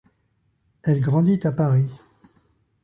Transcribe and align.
Elle 0.81 0.99
grandit 0.99 1.39
à 1.45 1.51
Paris. 1.51 1.99